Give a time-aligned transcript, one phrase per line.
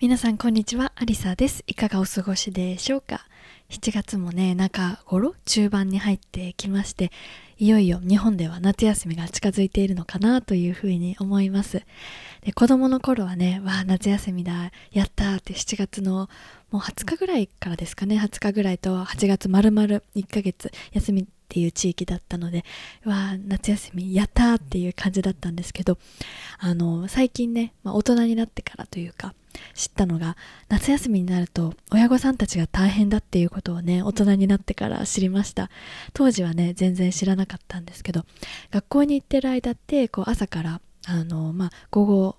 [0.00, 0.92] 皆さんこんにちは。
[0.96, 1.62] アリサです。
[1.66, 3.26] いかがお過ごしでしょうか
[3.68, 7.12] ？7月もね中頃中盤に入ってきまして
[7.58, 11.82] いよいよ日本では夏休みが近づいているのかなというふうに思います。
[12.40, 16.30] で子供の頃はねわあ夏休みだやったって7月の
[16.70, 22.64] もう20日ぐらいからですかね20日ぐらいと8月丸々1ヶ月休みっていう地域だったので
[23.04, 25.98] わあ夏休みやったっていう感じだったんですけど
[26.60, 29.34] あの最近ね、まあ、大人になってからというか
[29.74, 30.36] 知ったのが
[30.68, 35.70] 夏休みになると親御さんたちが大変だっていうことをね大人になってから知りました。
[36.12, 38.24] 当時はね全然知らなかったんですけど
[38.70, 42.36] 学校に行ってる間ってこう朝からあのまあ午後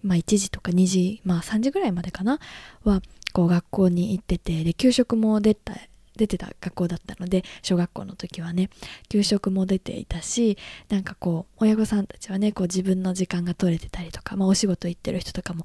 [0.00, 2.38] まあ、1時とか2時、まあ、3時ぐらいまでかな？
[2.84, 5.74] はこう学校に行っててで給食も出た
[6.18, 8.68] 出てた学校だったので小学校の時はね
[9.08, 10.58] 給食も出ていたし
[10.90, 15.64] なんかこう親御さんたちはねこう自分の時間が取れてたりとか、まあ、お仕事行ってる人とかも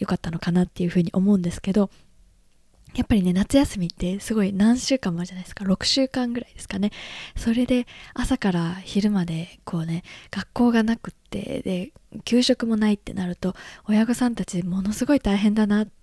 [0.00, 1.90] 良かったのかなっていうふうに思うんですけど
[2.94, 5.64] やっぱりね夏休みってすごい何週間もあるじゃないですか。
[5.64, 6.90] 6週間ぐらいですかね。
[7.36, 11.92] それで朝から昼までこうね学校がなくってで
[12.24, 13.54] 給食もないってなると
[13.88, 16.01] 親御さんたちものすごい大変だなって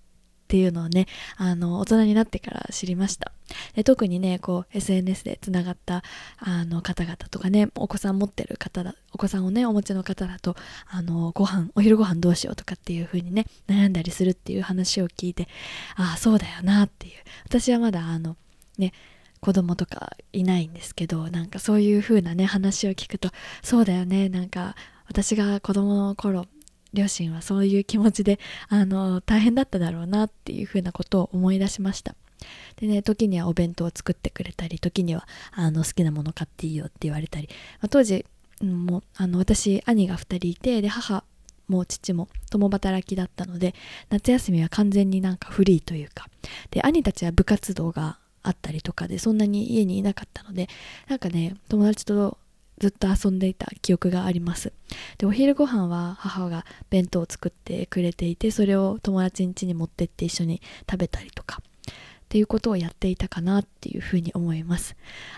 [0.50, 1.06] っていうのをね
[1.38, 3.32] あの大人になってから知りました。
[3.76, 6.02] で特にねこう SNS でつながった
[6.40, 10.56] あの方々とかねお子さん持ってる方だお子さんをねお持ちの方だと
[10.88, 15.48] あのご飯お昼ご飯どうしようとかっていう風にね悩んだりするっていう話を聞いて
[15.96, 17.14] ああそうだよなっていう。
[17.46, 18.36] 私はまだあの
[18.80, 18.92] ね
[19.42, 23.30] 子供とかいないんですけどなんかそういう風なね話を聞くと
[23.62, 24.76] そうだよねなんか
[25.08, 26.46] 私が子供の頃
[26.94, 32.16] 両親はそういう気持ちであの大変だっただろうなっていうふうなことを思い出しました。
[32.78, 37.50] でね時にはお弁当を作ってくれたり時にはあの好きなもの買っていいよって言われたり、
[37.82, 38.26] まあ、当時
[38.62, 41.24] もうあの私兄が2人いてで母
[41.68, 43.76] も父も共働きだったので
[44.10, 46.28] 夏休みは完全になんかフリーというか。
[46.72, 50.70] で兄たちは部活動があったりとかでそんなに家にいなかったので
[51.08, 52.38] なんかね友達と
[52.80, 54.74] ずっと遊んでいた記憶があります。
[55.18, 61.62] でお昼ご飯は母が弁当を作ってくれていてそれを友達ん家に持ってって一緒に食べたりとか。
[61.62, 64.96] っていうことをやっていたかなっていうふうに思います。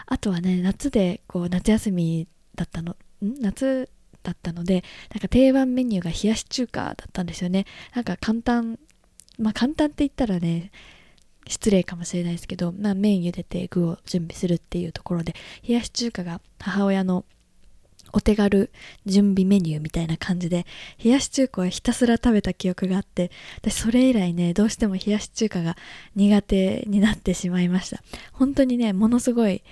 [0.07, 3.39] あとはね夏でこう夏休みだったのん？
[3.39, 3.89] 夏
[4.23, 7.65] だったのでなんか定番メニューが冷やし中華だったんですよね。
[7.95, 8.77] なんか簡単
[9.39, 10.71] まあ簡単って言ったらね
[11.47, 15.35] 失礼かもしれないですけど、まあ、麺茹でて具を準備するっていうところで
[15.67, 17.25] 冷やし中華が母親の
[18.13, 18.71] お手軽
[19.05, 20.65] 準備メニューみたいな感じで
[21.03, 25.77] 冷やし中華はひたすら食べた記憶があって私それ以来ねどうしても冷やし中華が
[26.15, 28.01] 苦手になってしまいました。
[28.33, 29.63] 本当にねものすごい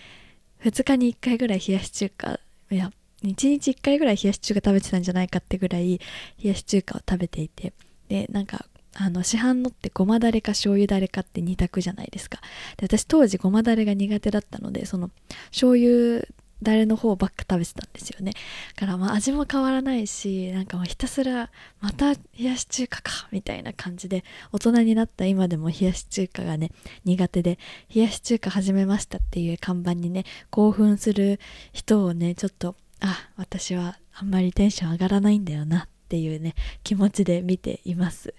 [0.63, 2.40] 2日に1回ぐらい冷やし中華
[2.72, 2.91] いや
[3.24, 6.00] 1日1回ぐらい冷やし中華食べてたんじゃないかってぐらい
[6.41, 7.74] 冷やし中華を食べていて
[8.07, 8.66] でなんか
[8.96, 12.40] あの市販のってごまだれか醤油だれかって2択じゃないですか。
[12.78, 15.12] で私当時ごまだれが苦手だったのでその
[15.52, 16.26] 醤油
[16.62, 18.34] だれの方ばっか食べてたんですよね。
[18.76, 21.50] だからまあ味も変わらないしなんかもうひたすら
[21.80, 26.72] また冷やし中華かみたいな感じで大人になった今でも冷やし中華がね
[27.06, 27.60] 苦手で
[27.94, 31.40] 冷やし中華始めましたっていう看板にね興奮する
[31.72, 38.34] 人をねちょっとあ私はあんまりテンション上がらないんだよなってていうね気持ちで見ています。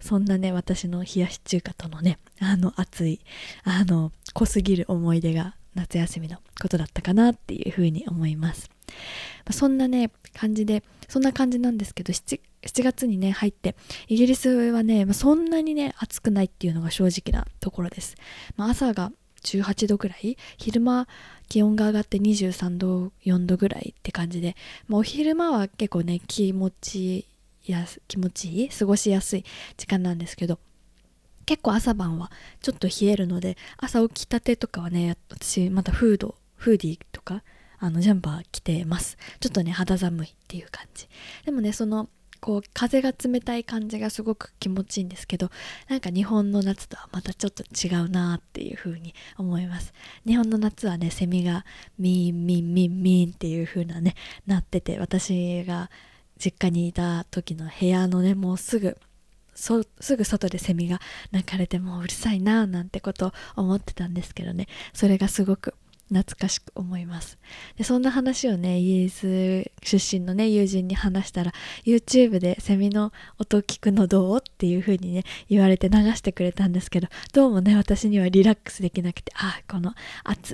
[0.00, 3.20] そんなね私の冷やし中華とのねあの熱い
[3.64, 8.70] あの濃すぎる思い出が夏休みのことだったかなっていうふうに思います、
[9.44, 13.74] ま、そんなね感じでそんな感じなんですけど 7, 7月にね入って
[14.08, 18.14] イギリスはね、ま、そんなにね暑くないっていうのが正直なところです、
[18.56, 19.10] まあ、朝が
[19.44, 20.36] 18度ぐらい？
[20.58, 21.06] 昼間
[21.48, 24.56] 気温が上がって23度4度ぐらいって感じで、
[24.88, 27.28] まあ、お昼間は結構ね気持ち
[27.64, 28.68] や気持ちいい？
[28.70, 29.44] 過ごしやすい
[29.76, 30.58] 時間なんですけど。
[31.46, 32.30] 結構朝晩は
[32.62, 37.42] ちょっと冷えるので朝起きたてとかはね私またフードフーディーとか
[37.78, 39.18] あのジャンパー着てます。
[39.40, 41.06] ちょっとね肌寒いっていう感じ。
[41.44, 42.08] でもねその
[42.44, 45.50] こう風が冷たい感じがすごく気持ちいいんですけど
[45.88, 49.94] なんか日本の夏とはまたちょっと違うなっていう風に思います。
[50.26, 51.64] 日本の夏はねセミが
[51.98, 54.14] ミンミンミンミンっていう風なね
[54.46, 55.90] なってて私が
[56.36, 58.98] 実家にいた時の部屋のねもうすぐ
[59.54, 59.82] す
[60.14, 61.00] ぐ外でセミが
[61.32, 65.74] 鳴かれてもううるさいななんてことを思ってたんですけどねそれがすごく
[66.08, 67.38] 懐かしく思います。
[67.76, 71.52] でそんな話をねイギリス出身のね友人に話したら
[71.84, 79.94] YouTube でセミの音聞くのどうっていう風にね言われて流してくれたんですけどどうもね私にはリラックスできなくてあこの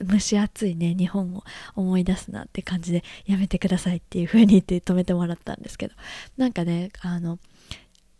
[0.02, 1.42] 蒸し暑いね日本を
[1.74, 5.94] 思い出すなって感じでやめてくださいっていう風に言って止めてもらったんですけど
[6.36, 7.38] なんかねあの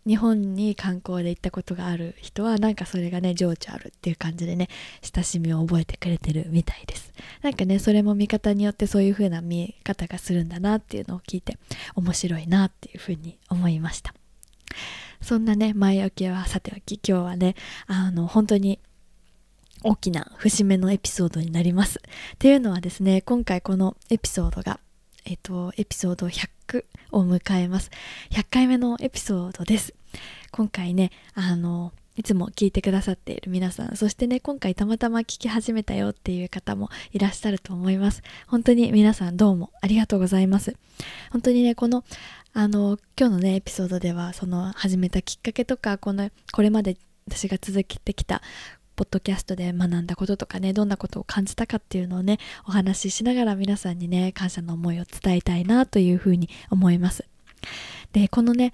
[0.07, 4.67] 日本に観光で行ったことがある人はなんかそれがね情緒あるっていう感じでね
[5.01, 7.13] 親しみを覚えてくれてるみたいです。
[7.41, 11.57] なんかねそれも見方によってそういう風な見え方がするんだなっていうのを聞いて
[11.95, 14.13] 面白いなっていう風に思いました。
[15.21, 17.55] そんなね前置きはさておき今日はね
[17.85, 18.79] あの本当に
[19.83, 21.99] 大きな節目のエピソードになります。
[21.99, 24.79] っていうのはですね今回このエピソードが
[25.25, 27.91] えっとエピソード100を迎えます。
[28.31, 29.93] 100回目のエピソードです。
[30.51, 38.21] 今回ねあのいつも聞いてくださっている皆さんそしてね今回たまたま聞き始めたよっていう方もいらっしゃると思います。
[38.47, 40.75] 本当に皆さんどうもありがとうございます。
[41.31, 42.03] 本当にねこの
[42.53, 46.97] あの今日のねエピソードではその始めたきっかけとかこのこれまで
[47.27, 48.41] 私が続けてきた
[49.01, 52.37] ポッドキャストで学んだこととかねどんなことを感じたかっていうのをね
[52.67, 57.25] お話ししながら皆さんにね感謝の思いを伝えたいなというふうに思います。
[58.13, 58.73] でこのね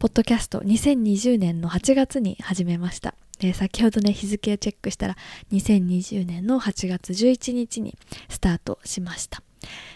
[0.00, 3.14] ポッドキャスト2020年の8月に始めました。
[3.54, 5.16] 先ほどね日付をチェックしたら
[5.52, 7.96] 2020年の8月11日に
[8.28, 9.40] スタートしました。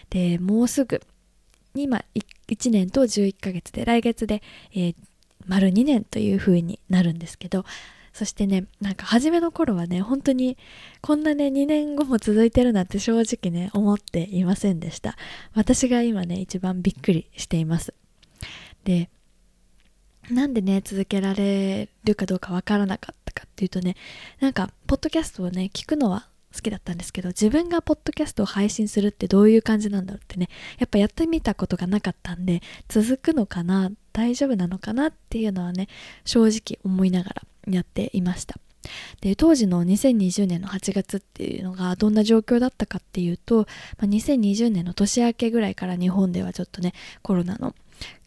[0.09, 1.01] でもうすぐ
[1.75, 2.05] 今
[2.47, 4.41] 1年と11ヶ月で来月で、
[4.73, 4.95] えー、
[5.45, 7.65] 丸2年という風になるんですけど
[8.15, 10.57] そしてねなんか初めの頃はね本当に
[11.01, 15.17] こんなね2年後も続いてるなんて正直ね思っていませんでした。
[15.53, 17.93] 私が今ね一番びっくりしています。
[18.85, 19.09] で
[20.31, 23.97] なんでね続けられるかどうかわからなかったかっていうとね
[24.39, 30.47] なんかポッドキャストをね聞くのは好きだったんですけど自分がポッドキャストを配信するってどういう感じなんだろうってね
[30.79, 35.89] やっぱやってみたことがなかったんで続くのかな大丈夫なのかなっていうのはね
[36.23, 38.55] 正直思いながらやっていました。
[39.19, 43.67] で当時の2020年の8月っていうのがどんな状況だったかっていうと、
[43.97, 47.75] まあ、2020年の年明けぐらいから日本ではちょっとねコロナの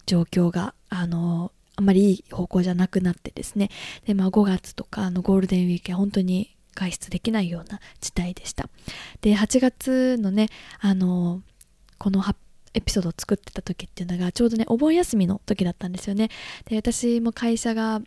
[0.04, 3.70] 状況があのあんまりいい方向じゃなくなってですね。
[4.04, 8.68] で、まあ、5月とかのゴールデンウィークは本当に外出できないような事態でした。
[9.22, 10.48] で8月のね
[10.80, 11.40] あの
[11.98, 12.38] この発
[12.74, 16.30] エピソードを作ってた時っていうのがちょうどねお盆休みの時だったんですよね。
[16.66, 18.00] で私も会社が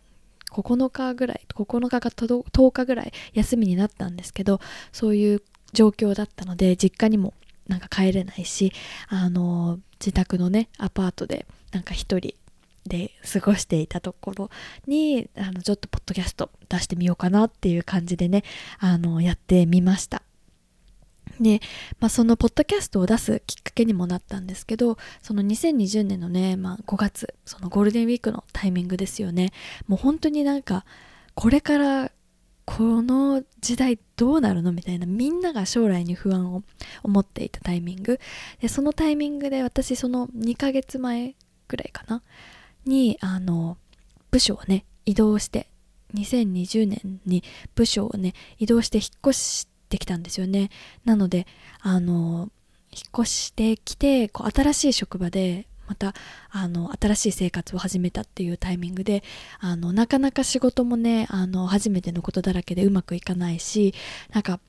[0.50, 4.60] 9日ぐらい9日か10日ぐらい休みになったんですけど
[4.92, 5.42] そういう
[5.72, 7.32] 状況だったので実家にも
[7.68, 8.72] なんか帰れないし
[9.08, 12.34] あの自宅のねアパートでなんか一人
[12.86, 14.50] で過ごしていたところ
[14.86, 18.42] にあのちょっとポッドキャスト出してみようかなっていう感じでね
[18.78, 20.22] あのやってみました。
[21.42, 21.60] で、
[22.00, 29.52] まあ、そのポッドキャストを出すきっかけにもなったんですけどその2020年のね、まあ、5月そのゴールデンウィークのタイミングですよね。
[29.88, 30.84] もう本当になんか
[31.34, 32.12] これから
[32.64, 36.62] この時代どうなるのみたいなみんなが将来に不安を
[37.02, 38.20] 思っていたタイミング。
[38.60, 41.34] でそのタイミングで私その2ヶ月前
[41.68, 42.22] ぐらいかな
[42.84, 43.76] にあの
[44.30, 45.66] 部署をね移動して
[46.14, 47.42] 2020年に
[47.74, 50.70] 部署をね移動して引っ越してきたんですよね。
[51.04, 51.46] なので
[51.80, 52.50] あの
[52.90, 56.14] 引っ越してきてこう新しい職場でまた
[56.50, 59.22] あの新しい生活を始めたっていうタイミングで
[59.60, 63.94] あのなかなか仕事もねあの初めてのことだらけでうまくいかないし
[64.32, 64.60] なんか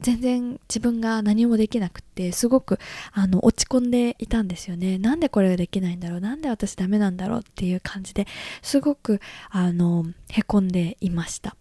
[0.00, 2.78] 全然自分が何もできなくってすごく
[3.12, 4.96] あの落ち込んでいたんですよね。
[4.96, 6.20] なんでこれができないんだろう？
[6.20, 7.40] なんで私ダメなんだろう？
[7.40, 8.26] っていう感じで
[8.62, 9.20] すごく
[9.50, 11.56] あのへこんでいました。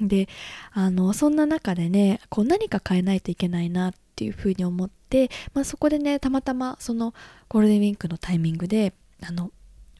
[0.00, 0.28] で
[0.72, 7.14] あのそんな中でねこう何か変えないといけないなっていうふうに思って、まあ、そこでねたまたまその
[7.48, 9.50] ゴールデンウィークのタイミングであの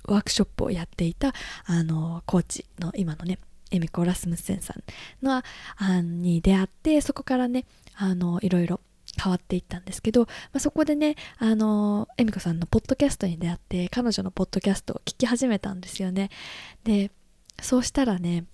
[0.05, 1.33] ワークショップをやっていた
[1.67, 3.39] あのコーチの今のね
[3.71, 5.43] エミコ・ラスムスセンさんの
[5.77, 8.81] あに出会ってそこからねあのいろいろ
[9.23, 16.31] 変わっていったんですけど、まあ、そこでねあのエミコさんのポッドキャストに出会って彼女のポッドキャストを聞き始めたんですよね。
[16.85, 17.11] で
[17.61, 18.45] そうしたらね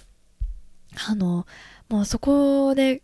[1.09, 1.47] あの
[1.89, 3.03] もうそこで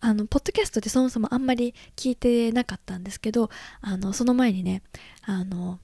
[0.00, 4.82] あのポッドキャストってそもそもあんまり聞いてなかったんですけどあのその前にね
[5.22, 5.80] あの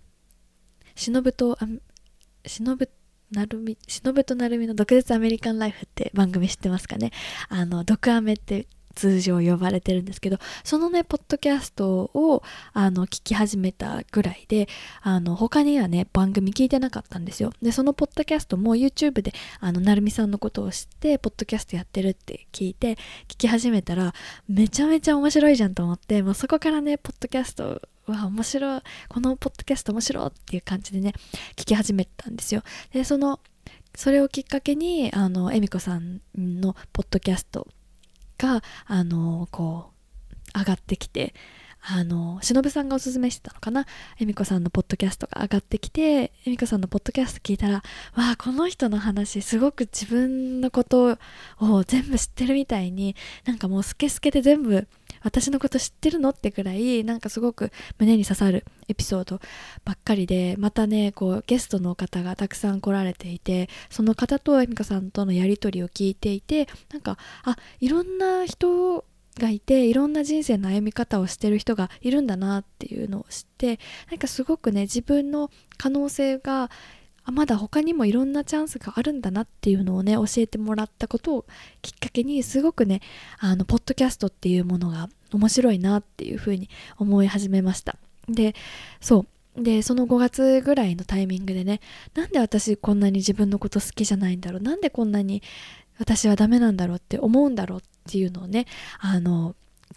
[0.94, 1.58] 忍と
[2.46, 2.78] 忍
[3.30, 7.10] なるみ忍となるみの毒舌アメリカンライフって番組知ってますかね？
[7.48, 14.68] あの毒アメって通常呼ばれてるんですけどそのねポッドキャストをあの聞き始めたぐらいで
[15.02, 17.52] あの他にはね番組聞いてなかったんですよ。
[17.62, 22.94] でそのポッドキャストも YouTube であのなるみさんのことを知ってポッドキャストやってるって聞いて
[23.28, 24.14] 聞き始めたら
[24.48, 31.12] めちゃめちゃ面白いじゃんと思ってもうそこからねポッドキャストは面白いこのポッドキャスト面白いっていう感じでね
[31.56, 32.62] 聞き始めたんですよ。
[32.92, 33.40] でその
[33.96, 37.68] それをきっかけにあの恵美子さんのポッドキャスト
[38.44, 39.90] があのこ
[40.54, 41.34] う上がってきて
[41.86, 43.86] あの忍さんがおすすめしてたのかな？
[44.18, 47.82] 恵美子さんのポッドキャストが上がってきて恵美子さんのポッドキャスト聞いたらわ
[48.14, 51.18] あこの人の話すごく自分のこと
[51.60, 54.88] を全部知ってるみたいになんかもうスケスケで全部
[55.24, 56.30] 私のこと知ってるの？
[56.30, 59.40] ってくらいなんかすごく胸に刺さるエピソード
[59.84, 69.04] ばっかりでまたねこうゲストの方がたくさん来られていてその方と恵美子さんとのやり取りを聞いていてなんかあいろんな人
[69.38, 76.70] がいていろんな人生の歩み方をしてる人がいるんだなっていうのを知ってなんかすごくね自分の可能性が
[77.24, 81.44] あまだ他にもいろんなチャンスがあるんだなっていうのをね教えてもらったことを
[81.82, 83.00] きっかけにすごくね
[83.38, 87.96] あのポッドキャストっていうものが面白いなっていうふうに思い始めました。
[88.28, 88.54] で
[89.00, 89.26] そう。
[89.56, 91.80] でその5月ぐらいのタイミングでね
[92.14, 94.60] なんで私こんなに自分のこと好きじゃないんだろう？
[94.60, 95.44] なんでこんなに
[96.00, 98.66] 私はダメなんだろうって思うんだろうっていうのをね
[98.98, 99.54] あの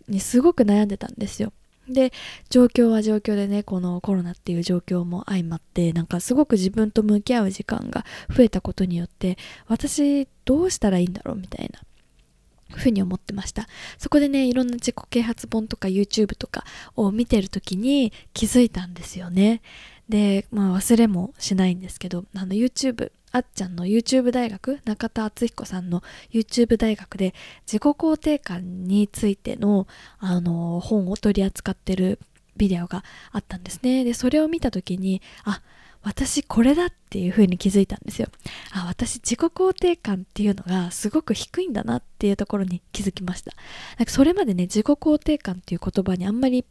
[0.08, 1.54] にすごく悩んでたんですよ。
[1.90, 2.12] で
[2.50, 11.80] 状況は状況でねこのコロナっていう状況も相まってなんかすごく自分と向き合う時間が増えたことによって私どうしたらいいんだろうみたいな
[12.76, 13.68] ふうに思ってました。
[13.98, 16.66] そこでねいろんな自己啓発本とか YouTube とか
[16.96, 19.62] を見てる時に気づいたんですよね。
[20.10, 27.34] でまあ忘れもしないんですけどあの YouTube あっちゃんの YouTube 大学中田敦彦さんの YouTube 大学で
[27.66, 29.88] 自己肯定感についての
[30.20, 32.20] あの本を取り扱ってる
[32.56, 34.04] ビデオがあったんですね。
[34.04, 35.62] でそれを見た時にあ
[36.04, 38.30] 私これだっていう風に気づいたんですよ。
[38.72, 43.52] あ私自己肯定感っていうのがすごく低いんだなっていうところに気づきました。
[43.98, 46.66] なんかそれまでね自己肯定感っていう言葉にあんまり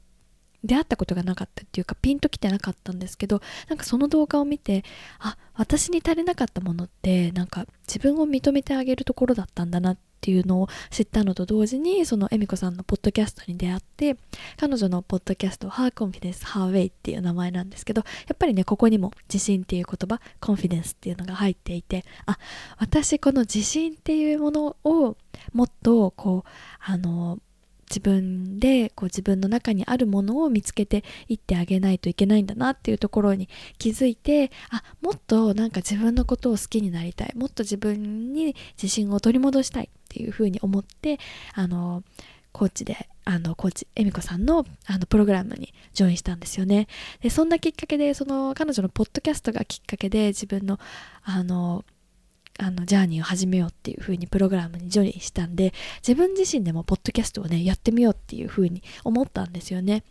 [0.64, 4.84] 出会ったことがなかったっていうかピンときてなかったんですけどなんかその動画を見て
[5.18, 14.16] あ私に足りなかったものってなんか自分を認めてあげるところだったんだなっていうのを知ったのと同時にその恵美子さんのポッドキャストに出会って
[14.56, 22.38] 彼女のポッドキャスト「Her Confidence Her Way」っていう名前なんですけどやっぱりねここにも自信っていう言葉コンフィデンスっていうのが入っていてあ
[22.78, 25.16] 私この自信っていうものを
[25.52, 26.50] もっとこう
[26.84, 27.38] あの
[27.88, 37.32] 自分でこう自分の中にあるものを見つけていってあげないといけないんだなっていうところに気づいてあもっとなんか自分のことを好きになりたい。
[37.36, 41.18] もっと自分に自信を取り戻したいっていうふうに思って
[41.54, 42.02] あの
[42.52, 46.86] コーチであのコーチ恵美子さんのあのプログラムにジョインしたんですよね。
[47.20, 50.78] でそんなきっかけでその彼女のポッドキャストがきっかけで自分の
[51.22, 51.84] あの
[52.58, 55.74] あのジャーニーを始めようっていう風にプログラムにジョインしたんで
[56.06, 60.04] 自分自身でもポッドキャストをねやってみようっていう風に思ったんですよね。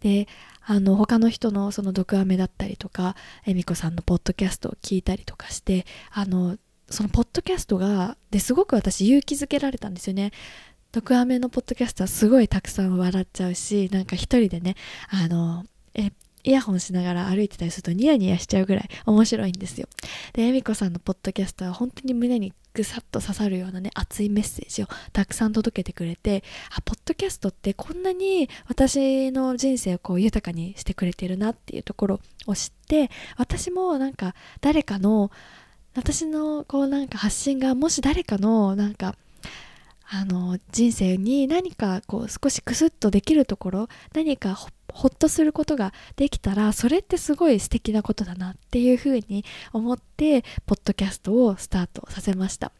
[0.00, 0.28] で
[0.64, 6.58] あの他の人のその毒アメだったりとか恵美子さんのポッドキャストを聞いたりとかしてあの
[6.90, 10.32] そのポッドキャストがですごく私勇気づけられたんですよね。
[10.92, 14.74] 毒アメのポッドキャストはすごいたくさん笑っちゃうしなんか一人でね
[15.10, 15.64] あの
[15.94, 16.12] え
[16.48, 19.86] イヤホンしながら歩いてたりするとニヤニヤしちゃうぐらい面白いんですよ。
[20.32, 26.42] で、エミコさんのポッドキャストは本当に胸にぐさっと刺さるようなね、熱いメッセージをたくさん届けてくれて、
[26.74, 35.30] あ、ポッドキャストってこんなに私の人生をこう豊かにしてくれてるなっていうところを知って、私もなんか誰かの、
[35.94, 39.16] 私のこうなんか発信がもし誰かのなんか
[40.10, 52.72] あの人生に何かこう少しクスッとできるところ何かほっほっとすることができたらそれってすごい素敵なことだなっていうふうに思ってポッドキャストをスタートさせました。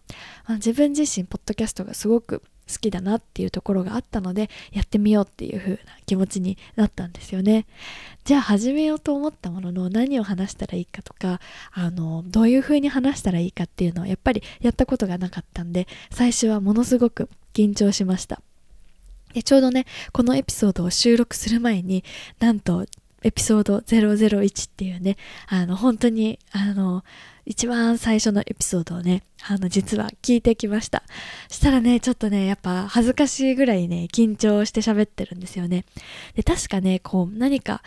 [0.49, 7.67] 自分自身ポッドキャストがすごく好きだなっていうところがあったのでやってみようっていう風な気持ちになったんですよね。
[8.25, 11.41] じゃあ始めようと思ったものの何を話したらいいかとか
[11.73, 18.43] あのどういう風に話したらいいかっていうのはやっぱりやったことがなかったんで最初はものすごく緊張しました。
[19.35, 22.05] でちょうどねこのエピソードを収録する前に
[22.39, 22.87] なんと
[23.23, 25.17] エピソード001っていうね
[25.49, 27.05] あの本当にあの
[27.45, 31.03] 一番最初のエピソードをね、あの、実は聞いてきました。
[31.49, 35.87] したらね、ちょっとね、やっぱ恥ずかしいぐらいね、緊張して喋ってるんですよね。
[36.35, 37.81] で、確かね、こう、何か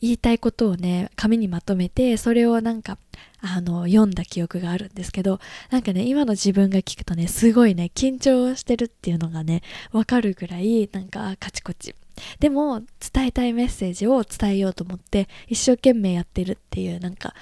[0.00, 2.98] 言いたいことをね紙にまとめてそれをなんか
[3.44, 5.38] あの読んだ記憶があるんですけど
[5.70, 11.94] なんかね今の自分が聞くとねすごいね緊張してるっていうのがねわかるぐらいなんかカチコチ。
[12.38, 12.80] でも
[13.12, 17.34] 伝えたいメッセージを伝えようと思って一生懸命やってるっていうなんか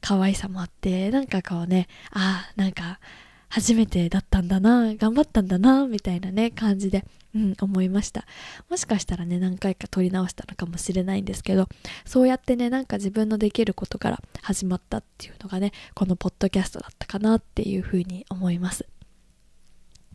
[0.00, 3.00] 可愛さもあってなんかこうねああなんか
[3.48, 8.26] 初めてだったんだな頑張ったんだなみたいなね感じでうん、思いました。
[8.68, 11.68] もしかしたらね何回か撮り直したのかもしれないんですけど
[12.04, 18.86] そうやってねなんか自分のできることから始まったっていうのがねこのポッドキャストだったかなっていうふうに思います。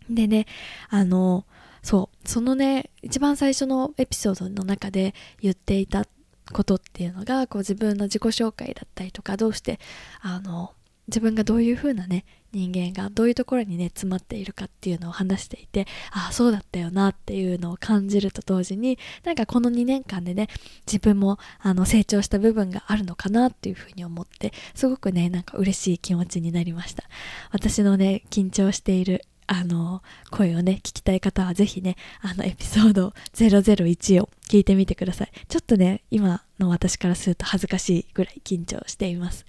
[0.09, 0.45] でね
[0.89, 1.45] あの
[1.81, 6.05] そうそのね一番最初のエピソードの中で言っていた
[6.51, 9.79] ことっていうのがこう自分の自己紹介だったりとかどうして
[10.21, 10.73] あの
[11.07, 20.47] 自分がどういう風なね人間がどういうところにね詰まっているかっていうのを話していてああそうだったよなっていうのを感じると同時になんかこの2年間でね
[20.87, 27.03] 自分もあの成長した部分があるのかなっていうふうに思ってすごくねなんか嬉しい気持ちになりました。
[27.51, 35.31] 私のね緊張しているあの声をね聞きたい方はぜひねあのエピソード001を聞いてみてください。
[35.47, 39.45] ちょっとね今の私からすると恥ずかしいぐらい緊張しています。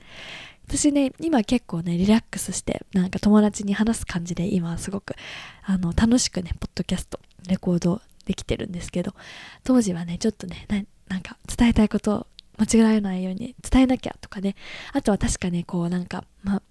[0.68, 5.14] 私ね今結構ねリラックスしてなんか友達に話す感じで今すごく
[5.64, 9.14] あの楽しくねポッドキャストレコードできてるんですけど
[9.64, 10.66] 当時はねちょっとね
[11.08, 12.26] なんか伝えたいことを
[12.58, 14.56] 間違えないように伝えなきゃとかね
[14.92, 16.62] あとは確かねこうなんかま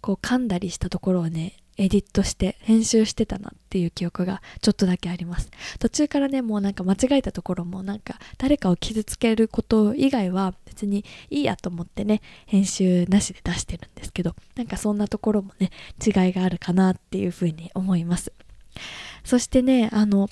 [0.00, 5.50] こう噛んだりしたところをねエディットして編集してたなっていう記憶がちょっとだけあります。
[5.78, 15.70] 途中からねもうなんか間違えたところもなんか誰かを傷つけること以外は別にいいやと思ってね編集なしで出してるんですけどなんかそんなところもね
[16.04, 18.32] 違いがあるかなっていうふうに思います。
[19.24, 20.28] そしてねあの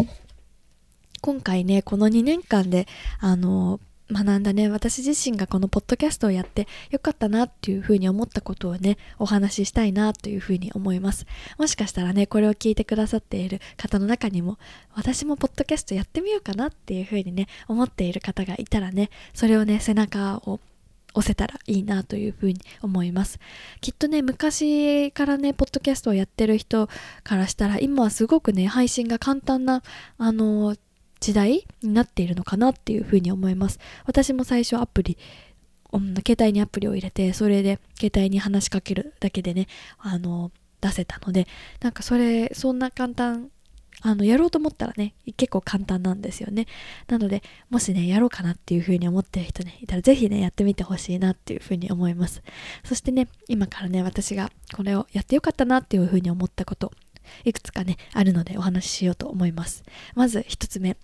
[1.20, 2.86] 今回ねこの2年間で
[3.20, 3.80] あの
[4.10, 4.68] 学んだね。
[4.68, 11.26] 私自身がこのポッドキャストをやってよかったなっていうふうに思ったことをねお話ししたいなというふうに思います。
[11.58, 14.58] もしかしたらねこれを聞いてくださっている方の中にも
[14.94, 20.60] 私もポッドキャストやってみようかなっていうふうにね思っている方がいたらねそれをね背中を
[21.14, 23.38] 押せたらいいなというふうに思います。
[23.80, 26.88] きっとね昔からねポッドキャストをやってる人
[27.22, 29.82] からしたら今はすごくね配信が簡単な
[30.18, 30.76] あの
[31.22, 33.78] 時代になっているのかなっていうふうに思います。
[34.04, 35.16] 私も最初アプリ
[36.26, 41.46] 携帯にアプリを入れてそれで携帯に話しかけるだけでねあの出せたので
[41.80, 43.50] なんかそれそんな簡単
[44.00, 46.66] あのやろうと思ったらね結構簡単なんですよね。
[47.06, 52.42] なのでもしねやろうかなっていうふうに思ってる人ねいたら是非ねやってみてほしいなっていうふうに思います。
[52.84, 56.90] そしてね今からね私がこれをやってよかったなっていうふうに思ったこと
[57.44, 59.84] いくつかねあるのでお話ししようと思います。
[60.16, 60.96] まず1つ目。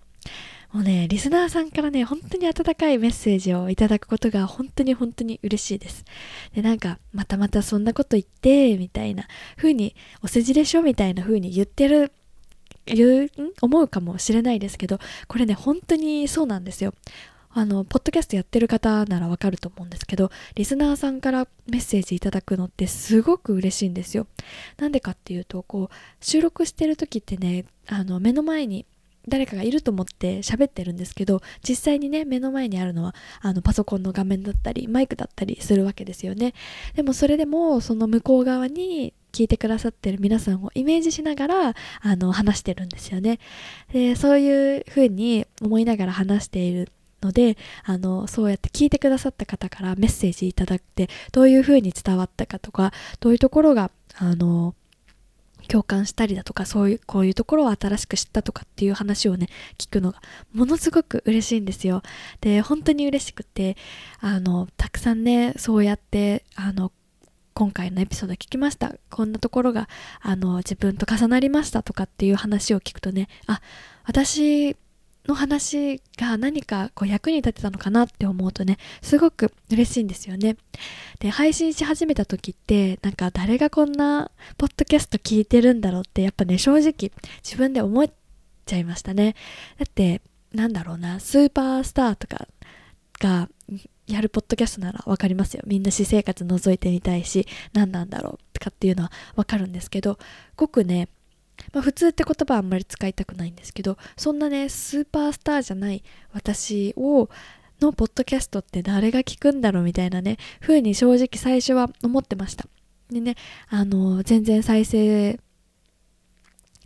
[0.71, 6.05] もうね、リスナーさんからね、本当に温かいメッセージをいただくことが本当に本当に嬉しいです。
[6.53, 10.83] で、なんか、またまたそんなこと言って、みたいな風に、お世辞でしょ？
[10.83, 12.11] みたいな風に言ってる、
[12.85, 16.93] 言う、思うかもしれないですけど、これね、本当にそうなんですよ。
[17.51, 24.27] あの、ポッドキャストやってる方ならわかると思うんですけど、リスナーさんからメッセージいただくのってすごく嬉しいんですよ。
[24.77, 28.85] なんでかっていうと、こう、収録してる時ってね、あの、目の前に
[29.29, 36.53] 誰かがいると思って喋ってるんですけど実際にね目の前にあるのはあのパソコンの画面だったりマイクだったりするわけですよね。
[36.95, 43.39] でもそれでもその向こう側に聞いてくださってる皆さんをイメージしながらあの話してるんですよね。
[43.93, 54.73] でそういうふうに思いながら話しているのであのそうやって聞いてくださった方からメッセージいただいてどういうふうに伝わったかとかどういうところがあの
[55.69, 62.01] 共感したりだとかそういうこういうところを新しく知ったとかっていう話をね聞くのがものすごく嬉しいんですよ。
[62.41, 63.77] で本当に嬉しくて
[64.19, 66.91] あのたくさんねそうやってあの
[67.53, 68.95] 今回のエピソード聞きました。
[69.09, 69.87] こんなところが
[70.21, 73.61] あの自分と重なりましたとかっていう話を聞くとねあ
[74.05, 74.75] 私
[75.29, 80.57] の話が何かこう役に立てたのかなって思うとねすごく嬉しいんですよね。
[81.19, 87.11] で配信し始めた時ってなんか誰がこんなポッドキャスト聞いてるんだろうってやっぱね正直
[87.43, 88.09] 自分で思っ
[88.65, 89.35] ちゃいましたね。
[89.77, 90.21] だって
[90.53, 92.47] なんだろうなスーパースターとか
[93.19, 93.49] が
[94.07, 95.61] やるポッドキャストなら分かりますよ。
[95.67, 100.17] みんな私生活覗いてみたいし何なんだろうとかっていうのは分かるんですけど
[100.55, 101.07] ごくね
[101.73, 107.29] まあ、普通って言葉はあんまり使いたくないんですけどそんなねスーパースターじゃない私を
[107.81, 112.65] のポッドキャストって誰が聞くんだろうみたいなね風に正直最初は思ってました。
[113.09, 113.35] でね
[113.69, 115.39] あの全然再生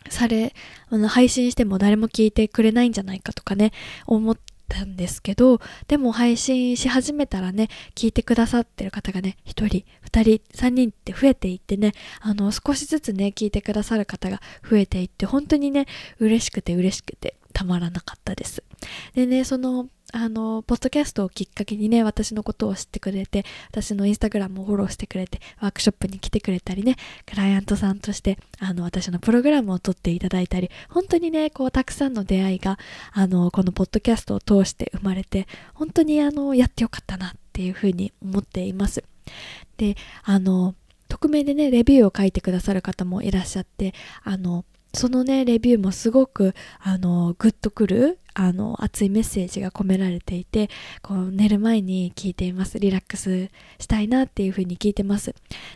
[0.10, 0.54] され
[0.90, 3.72] あの配信しても誰も聞いてくれないんじゃないかとかね
[4.06, 15.86] 思ったんですけどでも配信し始めたらね聞いてくださってる方がね1人2人3人って増えていってねあの少しずつね聞いてくださる方が増えていって本当にね
[16.20, 18.64] 嬉しくて嬉しくてたまらなかったです。
[19.14, 32.78] でねそのあの、ポッドキャストをきっかけにね、私のことを知ってくれて、私のインスタグラムをフォローしてくれて、ワークショップに来てくれたりね、クライアントさんとして、あの、私のプログラムを取っていただいたり、本当にね、こう、たくさんの出会いが、
[33.12, 39.04] あの、このポッドキャストを通して生まれて、本当にあの、やってよかったなっていうふうに思っています。
[39.78, 40.76] で、あの、
[41.08, 44.64] 匿名でね、レビューを書いてくださる方もいらっしゃって、あの、
[44.96, 50.70] そのね、レビューもすごく、あの、グッとくる、あの、熱いメッセージが込められていて、
[51.02, 52.78] こう、寝る前に聞いています。
[52.78, 55.34] リラックスしたいなっていう風に聞いてます。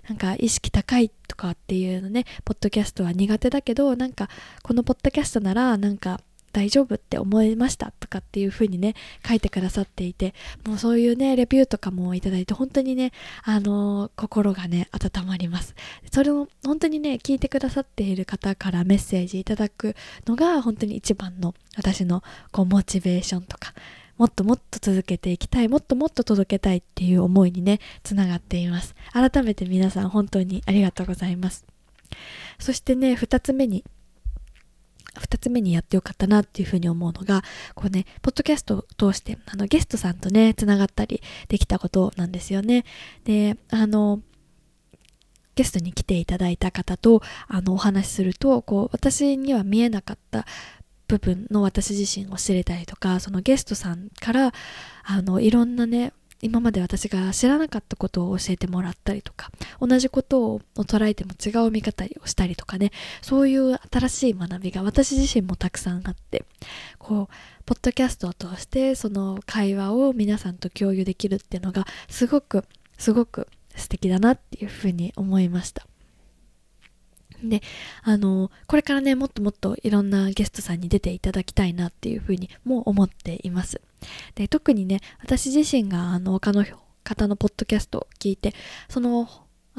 [0.08, 4.30] なんか、意識高いとかっていうのね、ポッドキャストは苦手だけど、なんか、
[4.62, 6.22] このポッドキャストなら、なんか、
[6.54, 8.96] 大丈夫って思いましたとかっていう風にね
[9.28, 10.34] 書いてくださっていて
[10.66, 13.12] もうそういうねレビューとかもいただいて本当にね
[13.44, 15.76] あのー、心がね温まります。
[16.12, 23.74] それを本当にね聞いてくださっている方からメッセージいただくのが本当に一番の私のこうモチベーションとか
[24.18, 28.96] もっともっと続けていきたいもっともっと届けたいっていう思いにねつながっています。
[29.14, 31.66] 改めて皆さん本当にありがとうございます。
[32.60, 33.84] そしてね2つ目に
[35.20, 37.44] 2つ目にやってよかったなっていうふうに思うのが、
[37.76, 42.86] こうね、ポッドキャストを通して、あの、ゲストさんとね、つながったりできたことなんですよね。
[43.24, 44.22] で、あの、
[45.56, 50.46] ゲストに来ていただいた方と、あの、お話しすると、こう、私には見えなかった
[51.08, 54.54] 部分の私自身を知れたりとか、そのゲストさんから、
[55.04, 66.46] あの、いろんなね、今まで私が知らなかったことを教えてもらったりとか同じことを捉えても違う見方をしたりとかねそういう新しい学びが私自身もたくさんあって
[67.00, 72.66] こうポッドキャストを通してその会話を皆さんと共有できるっていうのがすごく
[72.98, 75.86] すごく素敵だなっていうふうに思いました。
[77.44, 77.62] で、
[78.04, 83.82] あの、これからね、もっともっといろんなゲストさんに出ていただきたいなっていうふうにも思っています。
[84.36, 86.66] で、特にね、私自身があの、他の
[87.04, 88.54] 方のポッドキャストを聞いて、
[88.90, 89.30] その、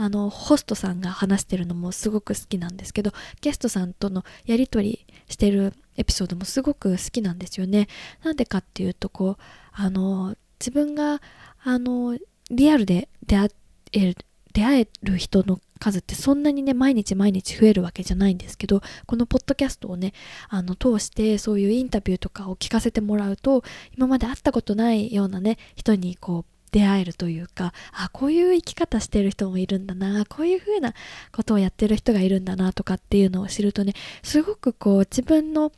[0.00, 7.88] あの、ホストさんが話してるのもすごく好きなんですけど、ゲストさんとのやりとりしてるエピソードもすごく好きなんですよね。
[8.22, 9.36] なんでかっていうと、こう、
[9.72, 11.20] あの、自分が、
[11.64, 12.16] あの、
[12.50, 13.50] リアルで出会
[13.92, 14.16] える、
[14.52, 20.12] 出会える人の数ってそんなにね毎日毎日増えるわけじゃないんですけどこのポッドキャストをね
[20.48, 23.62] あの通してそういうインタビューとかを聞かせてもらうと
[23.96, 30.94] 今まで会ったことないようなね人にこう出会えるというかあこういう生き方してる人もいるんだなこういう風な
[31.32, 35.72] ことをやってる人がいるんだなとかっていうのを知るとねすごくこう自分の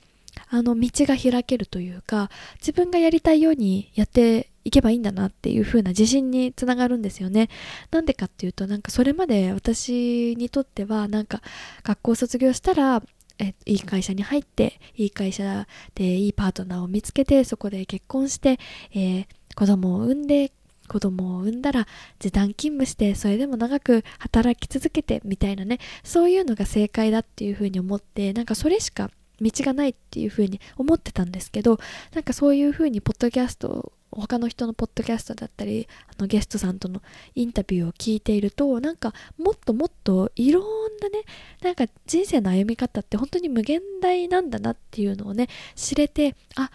[0.48, 7.48] あの道が開けるというか自分がやりたいようにやっていけばいいんだなっていう風な自信につながるんですよね。
[7.90, 11.42] なんでかっていうとなんかそれまで私にとってはなんか
[11.82, 13.02] 学校卒業したら
[13.40, 18.60] えいい会社に入っていい会社でいいパートナーを見つけてそこで結婚して、
[18.94, 20.52] えー、子供を産んで
[20.86, 21.86] 子供を産んだら
[22.20, 31.78] 時短勤務してそれでも長く働き続けてみたいなねそういうのが正解だっていうふうに思ってなんかそれしか道がないっていうふうに思ってたんですけど
[32.14, 37.00] なんかそういうふうにポッドキャスト他の人のポッドキャストだったりあのゲストさんとの
[37.34, 40.64] インタビューを聞いているとなんかもっともっといろん
[41.00, 41.22] なね
[41.62, 46.70] なんか人生の歩み方って本当に無限大なんだなっていうのをね知れてあ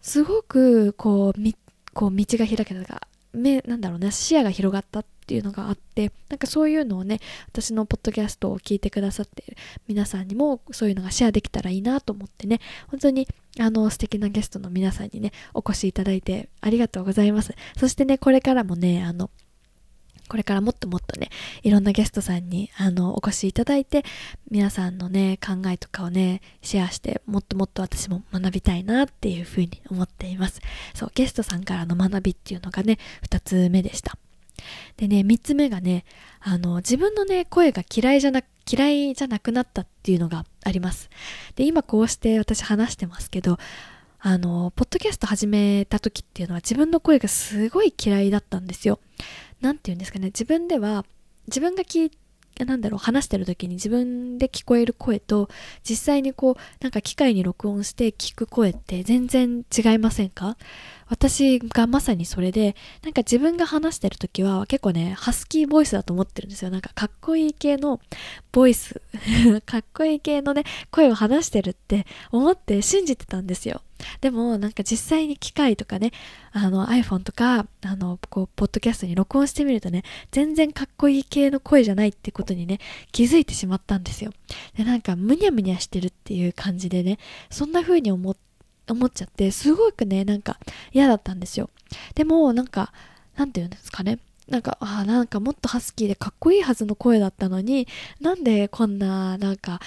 [0.00, 1.40] すごくこう
[1.94, 3.00] こう道が開けたか
[3.32, 13.28] 目なんだろうね視野が広がったていうのがあってなんかそういうのをね私のポッドキャストを聞いてくださっている皆さんにもそういうのがシェアできたらいいなと思ってね本当に
[13.60, 19.30] あの素敵なゲストの皆さんにねお越しいただいてありがとうございますそしてねこれからもねあの
[20.26, 21.28] これからもっともっとね、
[21.64, 24.04] いろんなゲストさんにあのお越しいただいて、
[24.48, 30.60] 皆さんのね、考えとかをね、シェアして、もっともっと私も学びたいなっていうふうに思っています。
[30.94, 34.16] そう、ゲストさんからの学びっていうのがね、2つ目でした。
[34.96, 36.04] でね、3つ目がね、
[36.40, 41.10] あの、自分のね、声が嫌いじゃな、嫌いじゃなくなったっていうのがあります。
[41.56, 43.58] で、今こうして私話してますけど、
[44.18, 49.00] あの、ポッドキャスト始めた時っていうのは自分の声がすごい嫌いだったんですよ。
[49.60, 51.04] なんて言うんですかね、自分では、
[51.46, 52.10] 自分が聞い
[52.64, 55.48] なんだろう話してる時に自分で聞こえる声と
[55.82, 60.56] 実際にこうなんか機械に録音して聞く声って全然違いませんか？
[61.08, 66.70] 私がまさにそれでなんか自分が話してる時は結構ねハスキーボイスだと思ってるんですよ。
[66.70, 68.00] なんかかっこいい系の
[68.52, 69.00] ボイス
[69.66, 73.82] かっこいい系のね声を話してるって思って信じてたんですよ。
[74.20, 76.12] でもなんか実際に機械とかね
[76.52, 82.78] あの iPhone とかあのこうポッドキャストに録音してみるとね全然かっこいい系の声じゃないってことにね
[83.12, 84.32] 気づいてしまったんですよ。
[84.76, 87.18] でなんかむにゃむにゃしてるっていう感じでね
[87.50, 88.36] そんな風に思
[88.88, 90.58] 思っちゃってすごくねなんか
[90.92, 91.70] 嫌だったんですよ。
[92.14, 92.92] でもなんか
[93.36, 94.18] なんて言うんですかね。
[94.50, 97.86] なんか、あなんかもっとハスキーでかっこいいはずの声だったのに、
[98.20, 99.80] なんでこんな、なんか、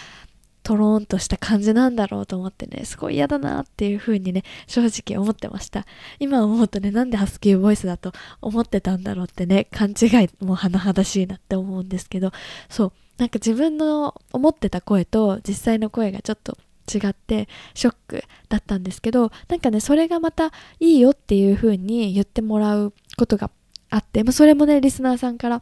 [0.63, 5.85] トローンとした感じなんだろうと思ってね、すごい嫌だなっていう風にね、正直思ってました。
[6.19, 12.31] 今思うとね、なんでハスキーボイスだと思ってたんだろうってね、勘違いも甚だしいなって思うんですけど、
[12.69, 16.57] そう、なんか自分の思ってた声と実際の声がちょっと
[16.91, 23.51] 違ってショックだったんですけどなんかねそれがまたいいよっていう風に言ってもらうことが
[23.89, 25.61] あって、まあ、それもねリスナーさんから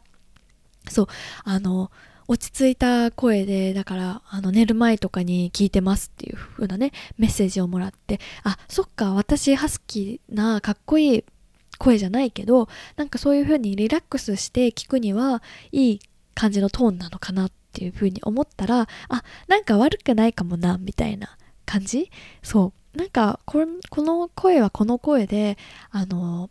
[0.88, 1.06] そう
[1.44, 1.90] あの
[2.32, 11.24] 落ち着いた声でだからあの寝る前とかに聞いてますっていう風なねメッセージをもらってあそっか私ハスキーなかっこいい
[11.78, 15.42] 声じゃないけどなんかそういう風にリラックスして聞くには
[15.72, 16.00] いい
[16.34, 22.10] 感じのトーンなのかなっていう風に思ったらあなんか悪くないかもなみたいな感じ？
[22.42, 22.98] そう。
[22.98, 25.56] なんかこの声はこの声で
[25.90, 26.50] あの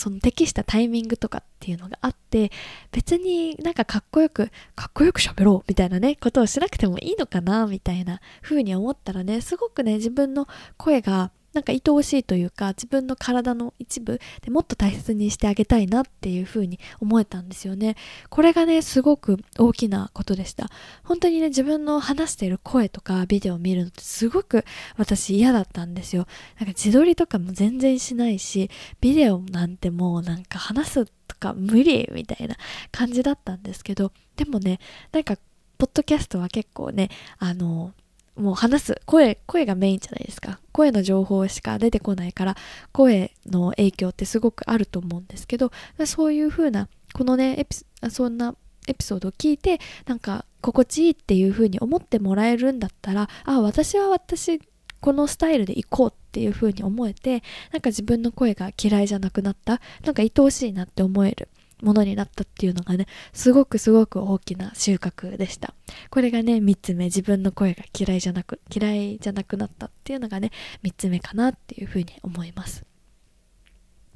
[0.00, 2.50] その適したタイミングとかっていうのがあって
[2.90, 17.96] 別になんかかっこよくかっこよく喋ろうみたいなねことをしなくてもいいのかなみたいな風に思ったらねすごくね自分の声がなんか愛おしいというか自分の体の一部でもっと大切にしてあげたいなっていう風に思えたんですよね。
[18.28, 20.68] これがねすごく大きなことでした。
[21.04, 24.64] 本当にね自分の話している声とかビデオを見るのってすごく
[24.96, 26.26] 私嫌だったんですよ。
[26.58, 32.56] なんか自撮りとかも全然しないしビデオなんてもうなんか話すとか無理みたいな
[32.92, 34.78] 感じだったんですけどでもね
[35.12, 35.36] なんか
[35.78, 37.08] ポッドキャストは結構ね
[37.38, 37.92] あの
[38.40, 40.58] もう話す声声がメインじゃないですか。
[40.72, 42.56] 声の情報しか出てこないから
[42.92, 45.72] 声の影響ってすごくあると思うんですけど
[46.06, 47.76] そういう風なこのねエピ
[48.10, 48.54] そんな
[48.86, 54.60] エピソードを聞いてなんか心地いいっていう風に思ってもらえるんだったらあ私は私
[55.00, 61.48] このスタイルで行こうっていう風に思えてなんか自分の声が嫌いじゃなくなったなんか愛おしいなって思える。
[61.82, 65.74] ものになったっていうのがねすごくすごく大きな収穫でした。
[66.10, 67.06] これがね3つ目。
[67.06, 70.50] 自分の声が嫌いじゃなく嫌いじゃなくなったっていうのがね
[70.82, 72.84] 3つ目かなっていうふうに思います。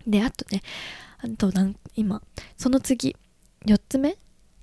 [0.06, 0.62] であとね
[1.18, 1.50] あと
[1.96, 2.22] 今
[2.56, 3.16] その次
[3.66, 4.16] 4つ目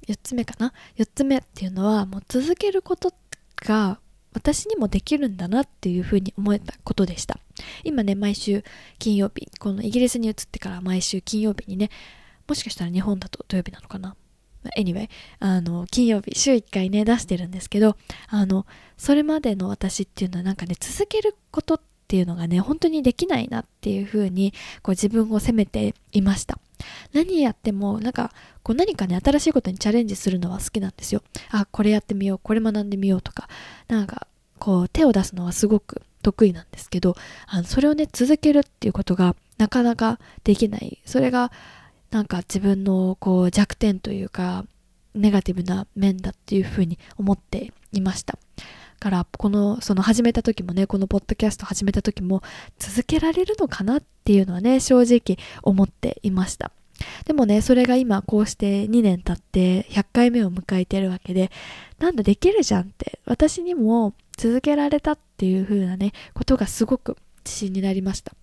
[0.08, 3.14] ？4つ目かな？4つ目っていうのはもう続けること
[3.56, 4.00] が
[4.34, 7.40] 私にもできるんだなっていうふうに思えたことでした。
[7.84, 8.64] 今ね毎週
[8.98, 11.90] 金曜日このイギリスに移ってから毎週金曜日にね
[12.52, 14.14] もしかしたら日本だと土曜日なのかな
[14.78, 15.10] ？Anyway
[15.40, 17.96] あの金曜日週1回ね出してるんですけど
[18.28, 18.66] あの
[18.98, 24.52] それまでの私っていうのはなんかね続けることっていうのがね本当にできないなっていう風に
[24.84, 26.60] こう自分を責めていました。
[27.14, 28.34] 何やってもなんか
[28.64, 31.24] こう何かね新しいことにチャレンジするのは好きなんですよ。
[31.52, 33.48] あこれやってみようこれ学んでみようとか
[33.88, 34.28] なんか
[34.60, 37.16] こう手を出すのはすごく得意なんですけど
[37.48, 41.00] あのそれをね続けるっていうことがなかなかできない。
[41.06, 41.52] それが
[42.12, 44.66] なんか自分のこう弱点というか
[45.16, 48.38] ネガティブな面だっていうふうに思っていました。
[49.00, 52.44] からこのその始めた時もねこのポッドキャスト始めた時も
[52.78, 56.72] 続けられるのかなっていうのはね正直思っていました。
[57.26, 61.50] でもねそれが今こうして2年経って100回目を迎えてるわけで
[61.98, 68.34] なんだできるじゃんって私にも続けられたっていう風なねことがすごく自信になりました。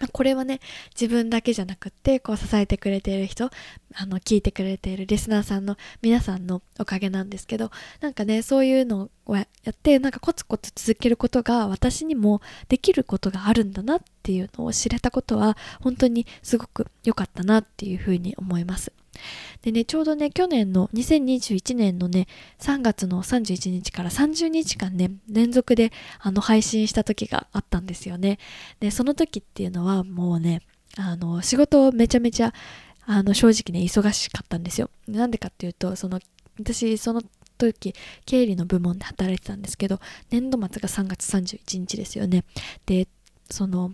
[0.00, 0.60] まこれはね、
[0.98, 3.50] 自分だけじゃなくって、こう支えてくれている人、
[3.94, 18.92] あの、聞いてくれているリスナーさんの皆さんのおかげなんですけど、なんかね、そういうのをやって、なんかコツコツ続けることが私にもできることがあるんだなっていうのを知れたことは、本当にすごく良かったなっていうふうに思います。
[19.62, 22.26] でね、ちょうどね、去年の2021年のね、
[22.58, 28.38] 3月の31日から30日間ね、連続であの配信した時があったんですよね。
[28.80, 30.62] で、その時っていうのはもうね、
[30.96, 32.52] あの、仕事をめちゃめちゃ、
[33.06, 34.90] あの、正直ね、忙しかったんですよ。
[35.06, 36.20] なんでかっていうと、その、
[36.58, 37.22] 私、その
[37.58, 37.94] 時、
[38.24, 42.44] 経理の部門で働いてたんですけど、年度末が3月31日ですよね。
[42.86, 43.08] で、
[43.50, 43.92] その、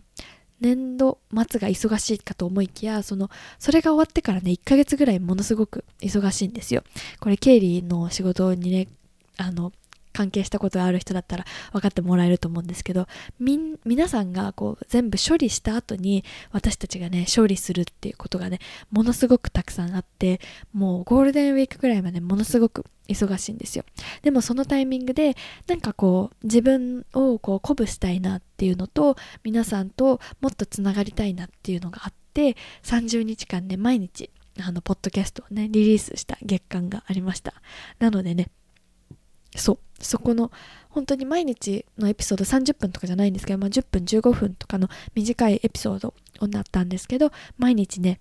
[0.61, 6.83] 年度末が忙しいかと思いきやそのそれが終わってからね1ヶ月ぐらいものすごく忙しいんですよ。
[7.21, 8.89] これ経理の仕事にね
[9.37, 9.73] あの
[10.17, 13.07] 関係したことがある人だったら分かってもらえると思うんですけど
[13.39, 18.59] み皆さんがこう全部処理した後に私たちがね勝利するっていうことがね
[18.91, 20.41] ものすごくたくさんあって
[20.73, 23.85] もうゴールデンウィークぐらいまでものすごく忙しいんですよ。
[24.23, 37.55] でもそのタイミングでなんかこう自分をこう鼓舞したいなっていうのと皆さんともっとつながりたいなっていうのがあって30日間ね毎日あのポッドキャストをねリリースした月間がありました。
[37.99, 38.49] なのでね
[39.57, 39.79] そう。
[40.01, 40.51] そこの
[40.91, 48.21] 本当に毎日のエピソード30分とかじゃないんですけど、まあ、10分15分とかの短いエピソードをなったんですけど毎日ね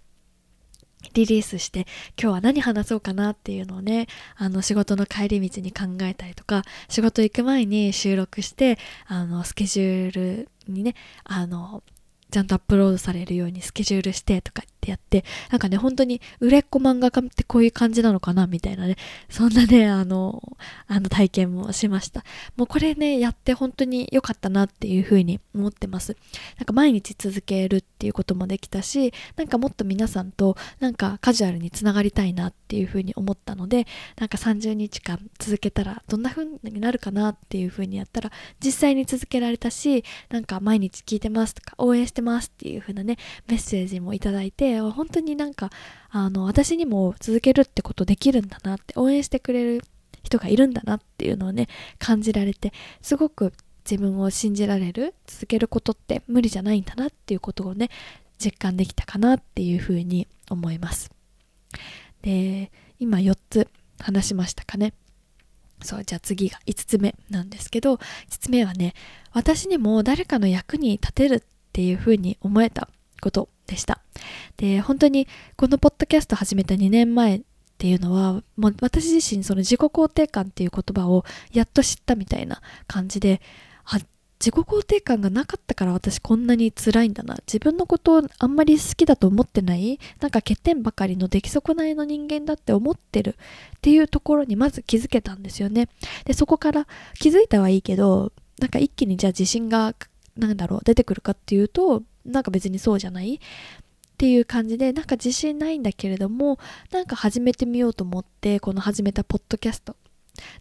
[1.14, 1.86] リリースして
[2.20, 11.84] 今日は何話そうかなっていうのをねあの仕事の帰り道に考えたりとか仕事行く前に収録してあのスケジュールにねあの
[12.32, 18.96] ちゃんとアップロードされるようにスケジュールしてとかってやって、なんかね、本当に売れっ子漫画家ってこういう感じなのかなみたいなね、
[19.30, 20.42] そんなね、あの、
[20.88, 22.24] あの体験もしました。
[22.56, 26.16] もうこれね、やって本当に良かったなっていうふうに思ってます。
[26.58, 38.32] なんか毎日続けるっていうこともできたし、なんかもっと皆さんとなんかカジュアルにつながりたいなっていうふうに思ったので、なんか30日間続けたらどんな風になるかなっていうふうにやったら、
[38.64, 43.18] 実際に続けられたし、なんか毎日聞いてますとか応援してますっていう風なね、
[43.48, 45.70] メッセージもいただいて、本当になんか
[46.10, 49.82] あの私にも続けるってことできるんだなって応援してくれる
[50.24, 51.68] 人がいるんだなっていうのをね
[52.00, 53.54] 感じられてすごく
[53.90, 57.90] 自分を信じられる続けることって無理じゃないんだなっていうことをね
[58.38, 61.12] 実感できたかなっていうふうに思います。
[62.22, 63.68] で今4つ
[64.00, 64.94] 話しましたかね。
[65.82, 68.94] そうじゃあ次が5つ目なんですけど5つ目はね
[69.34, 71.42] 私にも誰かの役に立てるっ
[71.74, 72.90] ていうふうに思えた
[73.22, 73.50] こと。
[73.68, 74.00] でした。
[74.58, 77.42] で、本当にこのポッドキャスト始めた2年前っ
[77.78, 83.42] ていうのは、もう私自身その自己肯定感っていう言葉をやっと知ったみたいな感じで、
[83.86, 84.00] あ、
[84.38, 87.38] 自己肯定感がなかったから私こんなに辛いんだな。
[87.48, 89.98] 自分のことをあんまり好きだと思ってない？
[90.20, 93.38] なんか欠点ばかりの出来損ないの人間だって思ってる？
[93.78, 95.88] っていうところにまず気づけたんですよね。
[96.26, 96.86] で、そこから
[97.20, 99.96] 気づいたはいいけど、なんか一気にじゃあ自信が
[100.38, 103.36] なんだろう出てくるかっていうとなんか別にそうじゃない？
[103.36, 103.40] っ
[104.18, 106.58] ていう感じでなんか自信ないんだけれども
[106.92, 109.96] なんか始めてみようと思ってこの始めたポッドキャスト。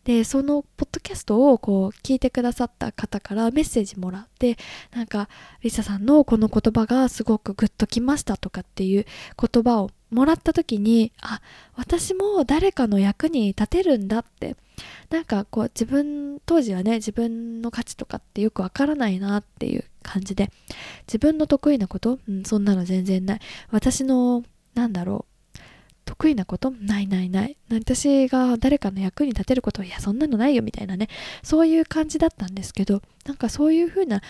[0.05, 4.57] でそのポッドキャストをこう聞いてくださった方からメッセージもらって
[4.95, 5.29] なんか
[5.63, 9.07] リサさんのこの言葉がすごくグッときましたとかっていう
[9.41, 11.41] 言葉をもらった時にあ
[11.75, 14.57] 私も誰かの役に立てるんだって
[15.11, 20.51] なんかこう自分当時はね自分の価値とかってよくわからないなっていう感じで
[21.07, 23.41] 自分の得意なこと、うん、そんなの全然ない。
[23.71, 25.34] 私のなんだろう
[26.05, 26.71] 得意なこと？
[26.71, 27.57] ないないない。
[27.71, 31.09] 私が誰かの役に立てることいやそんなのないよみたいなね。
[31.43, 34.21] そういう感じだったんですけどなんかそういう風な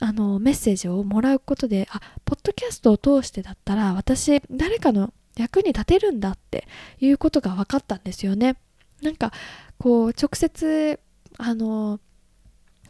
[0.00, 6.66] あのメッセージをもらうことであポッドキャストを通してだったら私誰かの役に立てるんだって
[7.00, 8.56] いうことが分かったんですよね。
[9.02, 9.32] なんか
[9.78, 10.98] こう直接
[11.36, 12.00] あの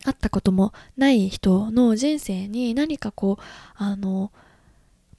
[0.05, 3.43] 会ったこともない人の人生に何かこう
[3.75, 4.31] あの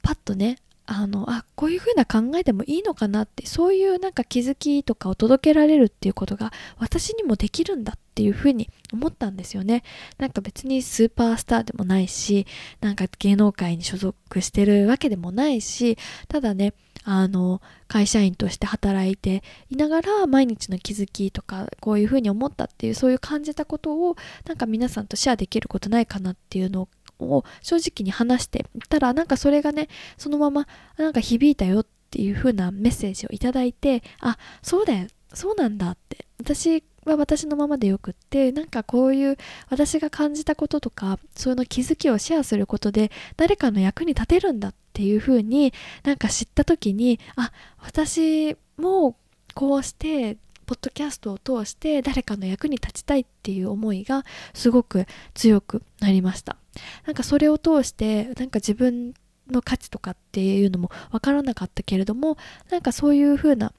[0.01, 0.57] パッとね
[0.91, 9.83] あのあこういう風な考えでもいいのかなってそういうなんか気づきとかを届けられるっていうことが私にもできるんだっていう風に思ったんですよね。
[10.17, 12.47] なんか別にスーパースターでもないし
[12.81, 15.95] なんか芸能界に所属してるわけでもないし
[16.27, 16.73] ただね
[17.03, 24.15] あの会社員として働いていながら毎日の気づきとかこういうふうに思ったっていうそういう感じたことを
[24.47, 26.87] なんか皆さんとシェアできることないかなっていうのを
[27.19, 36.25] を正直に話してたらなんかそれがねそのままなんか響いたよっていう風なメッセージをいただいてあそうだよそうなんだって。
[36.39, 39.37] 私は私のままでよくってなんかこういう
[39.69, 49.15] 私が感じたこととかそういうの気づきをシェアすることで誰かの役に立てるんだっていう風になんか知った時にあ私も
[49.53, 56.58] こうしてポッドキャストを通して誰かの役に立ちたいっていう思いがすごく強くなりました。
[57.05, 59.13] なんかそれを通してなんか自分
[59.51, 62.37] の価値とかっていうのも分からなかったけれども
[62.69, 63.73] なんかそういう風な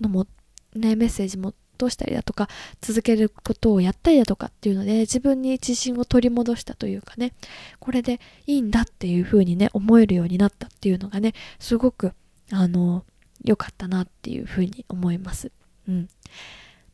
[0.00, 0.26] のも
[0.74, 2.48] ねメッセージも通したりだとか
[2.80, 7.32] 続けることをやったりだとかっていうので自分に自信を取り戻したというかね
[7.78, 12.12] これでいいんだっていう風にね思えるようになったっていうのがねすごく
[12.50, 13.04] あの
[13.44, 15.52] 良かったなっていう風に思います。
[15.88, 16.08] うん、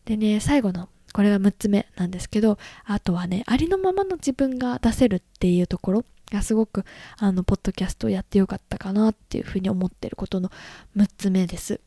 [0.05, 6.85] でね最後のこれが6つ目なんですけどあとはねありのままの自分が出せるっていうところがすごく
[7.19, 10.51] あのポッドキャストをやってよかったかなっていうふうに思ってることの
[10.97, 11.81] 6つ目です。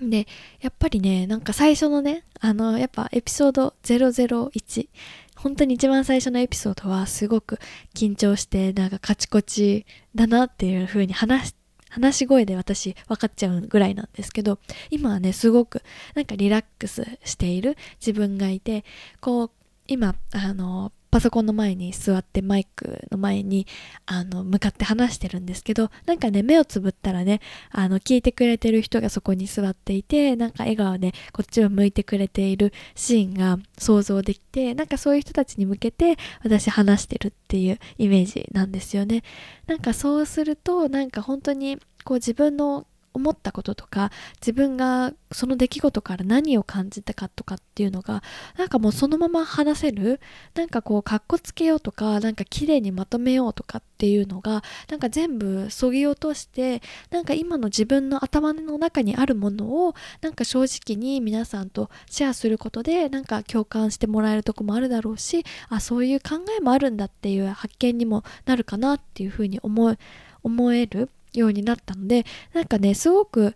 [0.00, 0.26] で
[0.60, 4.88] やっぱりねなんか最初のねあのやっぱエピソード001
[5.36, 7.58] 本当に一番最初のエピソードはすごく
[7.94, 11.54] 緊張してなんかカチコチだなっていう風に話し
[11.90, 14.58] 話し声で私分かっちゃうぐらいなんですけど
[14.90, 15.82] 今はねすごく
[16.14, 18.84] なんかリラックスしている自分がいて
[19.20, 19.50] こう
[19.86, 23.66] 今あのパソコンの前に座ってマイクの前に
[24.06, 27.40] あの向かって話してるんですけどなんかね目をつぶったらね
[27.70, 39.22] あの聞いてくれてる人がそこに座っていてなんか笑顔でこっちを向いてくれているシーンが想像できてなんかそういう人たちに向けて私話してるっていうイメージなんですよね。
[39.66, 48.22] なんかそうするとなんか本当にこう自分の思ったこととか自分がその出来事から何を感じたかとかっていうのが
[48.56, 50.20] なんかもうそのまま話せる
[50.54, 69.96] なんかこうかっこつけようとかなんか綺麗にまとめようとかっていうのがなんか全部そぎ落としてなんか今の自分の頭の中にあるものをなんか正直に皆さんとシェアすることでなんか共感してもらえるとこもあるだろうしあそういう考えもあるんだっていう発見にもなるかなっていうふうに思
[70.42, 71.10] 思える。
[71.32, 73.54] ようになったのでなんかねすごく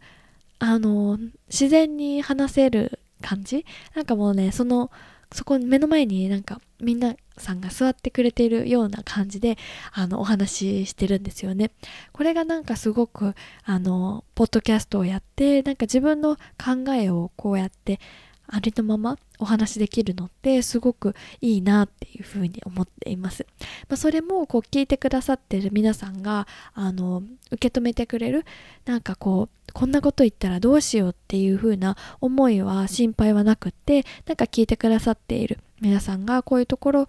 [0.58, 1.18] あの
[1.48, 3.64] 自然に話せる感じ？
[3.94, 4.90] なんかもうねその
[5.32, 9.58] そこ目の前になんかみんなさんが座ってくれているような感じで
[9.92, 11.72] あのお話ししてるんですよね。
[12.12, 17.98] これがなんかすごくあのポッドキャストをやってなんか自分の考えをこうやって
[18.46, 23.46] ありのままお話できるのってすごくいいなっていうふうに思っています。
[23.88, 28.44] まあ、それもこう聞いてくださってる皆さんがあの受け止めてくれる
[28.84, 37.06] なんかこうこんなこと言ったらどうしようっていう風な思いは心配はなくってなんか聞いてくださっている皆さんがこういうところ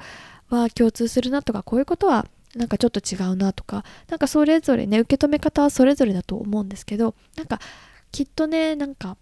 [0.50, 7.60] は共通するなとかこういうことはなんかちょっと違うなとかなんかそれぞれね受け止め方はそれぞれだと思うんですけどなんか
[8.12, 9.18] きっとねなんか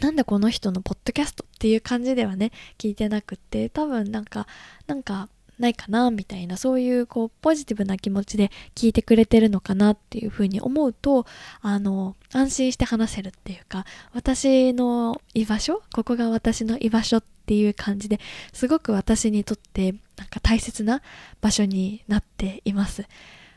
[0.00, 4.46] なんでこの人のポッドキャストっていう感じではね聞いてなくって多分なんか
[4.86, 5.28] なんか
[5.58, 11.26] ないかなみたいなそういうこうポジティブな気持ちで聞いてくれてるのかなっていうふうに思うと
[11.62, 18.20] あの安心して話せるっていうか私の居場所ここが私の居場所っていう感じで
[18.52, 21.00] すごく私にとってなんか大切な
[21.40, 23.06] 場所になっています。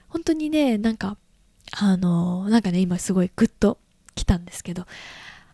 [0.07, 1.17] 本当にねなんか
[1.71, 3.77] あのなんかね今すごいグッと
[4.15, 4.85] 来たんですけど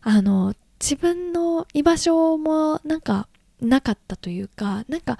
[0.01, 0.53] あの
[0.85, 3.27] 自分の居場所もなんか
[3.59, 5.17] なかったというかなんか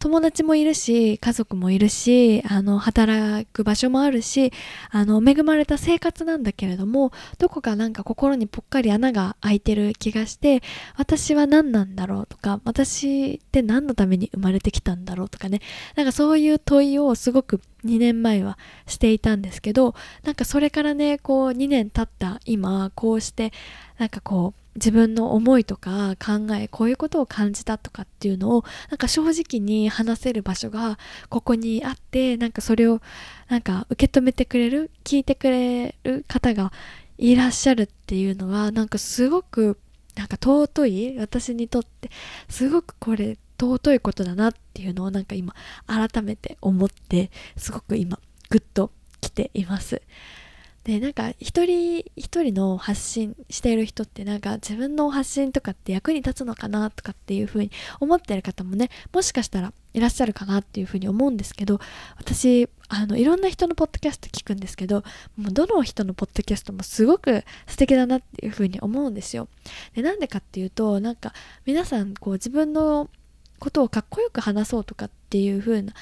[0.00, 4.52] 友達もいるし家族もいるしあの働く場所もあるし
[4.90, 10.60] あの恵まれた生活なんだけれどもどこかなんか心にぽっかり穴が開いてる気がして
[10.96, 15.60] 私は何なんだろうとか私って何のために生まれてきたんだろうとかね。
[15.94, 19.94] なんかそういう問いをすごく2年前はしていたんですけど
[20.24, 23.52] なんかそれからねこう2年経った今こうして
[23.98, 30.98] なんかこう自分の思いとか考えこういうことを感じたとかっていうのをなんか正直に話せる場所が
[31.28, 33.00] ここにあってなんかそれを
[33.48, 36.72] なんか受け止めてくれる聞いてくれる方が
[37.18, 39.78] いらっしゃるっていうのはなんかすごく
[40.14, 42.10] なんか尊い私にとって
[42.48, 45.54] すごくこれ尊いことだなっていうのをなんか今
[45.86, 48.18] 改めて思ってすごく今
[48.50, 50.02] グッと来ています。
[50.86, 61.80] でなんか一人一人の発信している人ってなんか自分の発信とかって役に立つのかなとかっていうふうに思ってる方もねもしかしたらいらっしゃるかなっていうふうに思うんですけど
[62.18, 65.02] 私あのいろんな人のポッドキャスト聞くんですけど
[65.36, 69.48] もうどの人のポッドキャストもすごく素敵だなっていうふうに思うんですよ。
[69.96, 71.32] でなんでかっていうとなんか
[71.64, 73.10] 皆さんこう自分の
[73.58, 75.94] ことをかっこよく話そうとかっていう風な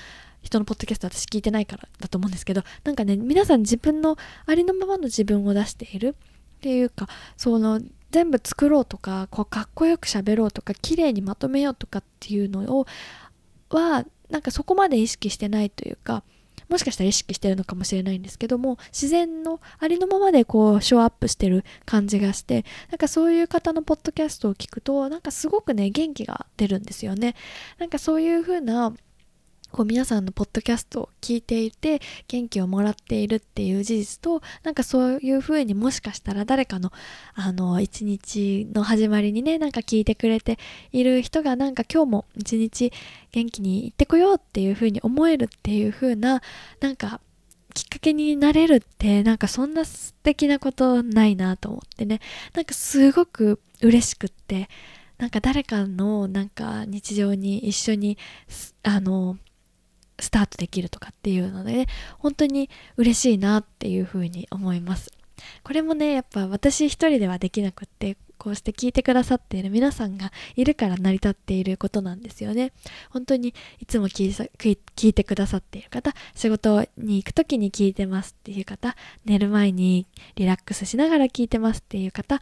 [0.44, 4.16] 人のポッドキャスト私聞いてないからだと思うんですけどなんかね皆さん自分の
[4.46, 7.80] ありのままの自分を出しているっていうかその
[8.10, 12.86] 全部作ろうとかこうかっこよく喋ろうとか綺麗にまとめようとかっていうのを
[13.70, 16.22] はなんかそこまで意識してないというか
[16.68, 27.34] もしかしたら意識してるのかもしれないんですけども自然のありのままでこうショーアップしてる感じがしてなんかそういう方のポッドキャストを聞くとなんかすごくね元気が出るんですよね。
[27.78, 28.92] なんかそういう風な
[29.74, 36.92] こう皆さんのポッドキャストを聞いていて元気をもらっているっていう事実となんかそういうふうにもしかしたら誰かの
[37.34, 40.60] あの一日の始まりにねなんか聞いてくれて
[40.92, 42.92] いる人がなんか今日も一日
[43.32, 46.40] 元気に行ってこようっていうふうに思えるっていうふうな
[46.78, 47.20] なんか
[47.74, 52.20] きっかけになれるってなんかそんな素敵なことないなと思ってね。
[52.54, 54.68] なんかすごく嬉しくって
[55.18, 58.18] なんか誰かのなんか日常に一緒に
[58.84, 59.36] あの
[60.18, 61.86] スタートできるとかっていうので、ね、
[62.18, 65.10] 本当に嬉しいなっていうふうに思います。
[65.62, 72.72] これもねやっぱ私一人ではできなくってこうして聞いてくださっている皆さんがいるから成り立っていることなんですよね
[73.10, 80.06] 本当にいつも聞い聞いてくださっている方仕事に行く時に聞いてますっていう方寝る前に
[80.36, 82.40] リラックスしながら聞いてますっていう方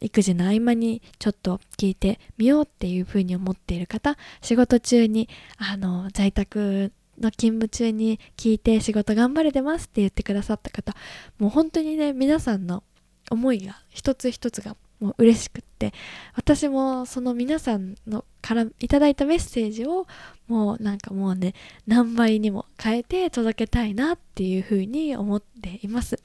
[0.00, 10.94] 育児の合間にちょっと聞いてみようっていうふうに思っている方仕事中にあの在宅の勤務中に聞いて仕事頑張れてますって言ってくださった方
[11.38, 12.82] もう本当にね皆さんの
[13.30, 15.92] 思いが一つ一つがもう嬉しくって
[16.34, 20.06] 私もその皆さんのからいただいたメッセージを
[20.48, 21.54] もうなんかもうね
[21.86, 26.22] 何倍にも変えて届けたいなっていうふうに思っています。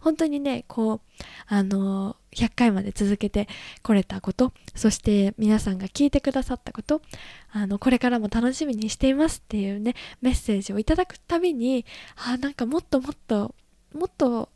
[0.00, 1.00] 本当にねこう
[1.46, 3.48] あの100回まで続けて
[3.82, 7.02] これたことそして皆さんが聞いてくださったこと
[7.50, 13.54] あのこれからも楽しみにしていますっていうねメッセージをいただくたびにあなんかもっともっと
[13.94, 14.48] もっと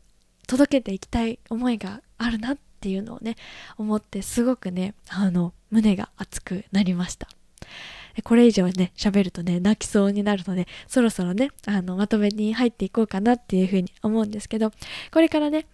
[0.47, 3.35] 届けていきたい思いがあるなってっていうのをね
[3.77, 7.27] 思ってすごくねあの胸が熱くなりました。
[8.23, 14.71] これ以上ね喋るとね泣きそうになるのでそろそろねあのまとめに入っていこうかなっていうふうに思うんですけど
[15.11, 15.67] これからね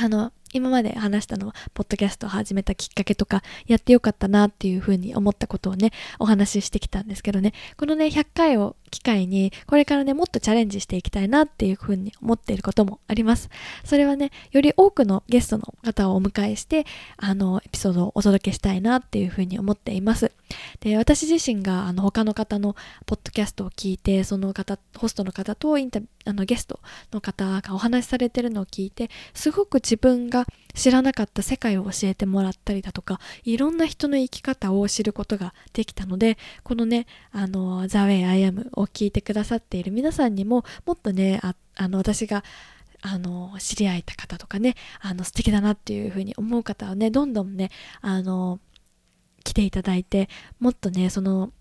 [0.00, 5.90] あの今まで話したのは、ポッドキャストを始めたきっかけとか、やってよかったなっていうふうに思ったことをね、
[6.20, 13.50] お話ししてきたんですけどね、このね、100回を機会に、これからね、もっとチャレンジしていきたいなっていうふうに思っていることもあります。
[13.84, 16.86] それはね、より多くのゲストの方をお迎えして、
[17.16, 20.30] あの、エピソードをお届けしたいなっていうふうに思っています。
[20.80, 22.76] で、私自身が、あの、他の方の
[23.06, 26.80] ポッドキャストを聞いて、その方、ホストの方とインタあのゲスト
[27.12, 42.44] の方がお話しされてるのを聞いて、すごく自分が知らなかった世界を教えてもらったりだとかいろんな人の生き方を知ることができたのでこのねあの「The Way I Am」を聞いてくださっている皆さんにももっとねあの私が
[43.02, 47.70] あの知り合えた方とかねあの素敵だなっていうふうに思う方はねどんどんね
[48.00, 48.60] あの
[49.44, 51.52] 来ていただいてもっとねその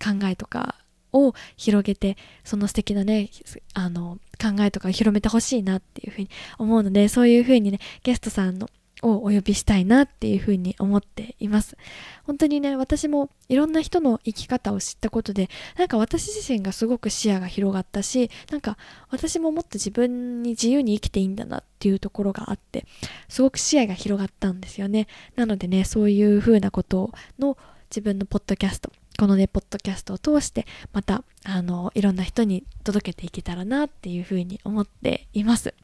[0.00, 0.76] 考えとか
[1.12, 3.30] を広げてその素敵なね
[3.74, 8.68] あの考えとか広めてほしいなっていうふうに思うのでそういうふうにねゲストさんの
[9.02, 11.76] をお呼びしたいなっていうふうに思っています。
[12.24, 18.78] 本当にね私もいろんな人の生き方を知ったことでなんか私自身がすごく視野が広がったしなんか
[19.10, 22.86] 私ももっと自分に自由に生きていいんだなっていうところがあって
[23.28, 25.08] すごく視野が広がったんですよね。
[25.34, 27.58] なのでねそういうふうなことの
[27.90, 35.74] 自分のポッドキャストこのね、ポッドキャストを通して、また、あの、いろんな人に届けていけたらなっていうふうに思っています。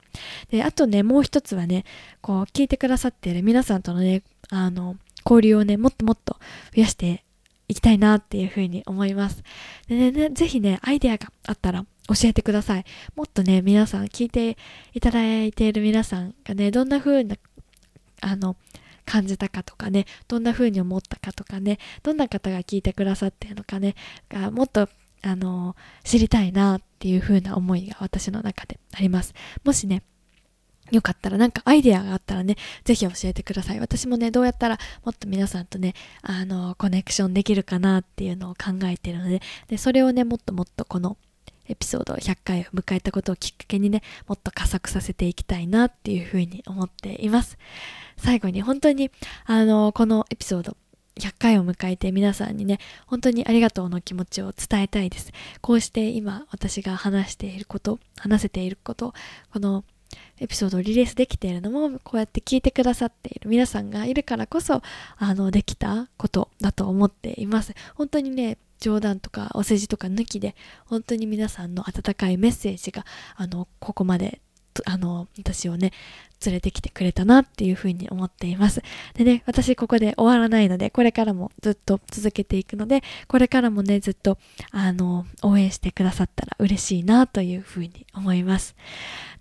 [0.50, 1.84] で、あとね、もう一つはね、
[2.20, 6.36] こう、聞いてくださっている皆さんとのね、あの、交流をね、もっともっと
[6.74, 7.24] 増やして
[7.68, 9.42] いきたいなっていうふうに思います。
[9.88, 12.84] でね、ねぜひね、アイデアがあったら教えてください。
[13.14, 14.56] もっとね、皆さん、聞いて
[14.94, 17.36] いただいている皆さんがね、どんな風な、
[18.22, 18.56] あの、
[19.08, 23.94] 感じたかとかねどんな風に思ったかとかねどんな方が聞いてくださってるのかね
[24.28, 24.88] がもっと
[25.22, 29.34] あの知りたいなっていう風な思いが私の中であります
[29.64, 30.02] もしね
[30.90, 33.80] よかったらなんかアイデアがあったらね、ぜひ教えてください。
[33.80, 41.16] 私もね、どうやったらもっと皆さんとね、あの、コネクションできるかなっていうのを考えてるので、で、それをね、もっともっとこの
[41.68, 47.58] エピソード100回を迎えたことをきっかけにね、もっと加速させていきたいなっていうふうに思っています。
[48.16, 49.10] 最後に本当に、
[49.44, 50.76] あの、このエピソード、
[51.18, 55.32] 100回を迎えて皆さんにね、本当にありがとうの気持ちを伝えたいです。
[55.60, 59.14] こうして今私が話していること、話せていること、
[59.52, 59.84] この
[60.40, 64.82] エピソードをリリースできているのもこうやって聞いてくださっている皆さんがいるからこそ
[65.16, 70.54] あのできたことだと思っています本当にね冗談とかお世辞とか抜きで
[70.86, 73.04] 本当に皆さんの温かいメッセージが
[73.36, 74.40] あのここまで
[74.86, 75.92] あの私をね
[76.44, 78.82] 連れてきてくれたなっていうふうに思っています。
[79.14, 84.38] でね私ここで終わらないのでこれからもずっと続けていくのでこれからもねずっと
[84.70, 88.76] あの応援してくださったら嬉しいなというふうに思います。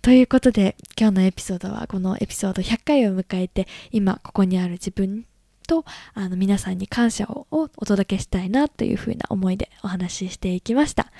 [0.02, 5.24] ということで今日のエピソードはこのエピソード100回を迎えて今ここにある自分
[5.68, 11.12] とあの皆さんに感謝をお届けしたいなというふうな思いでお話ししていきました。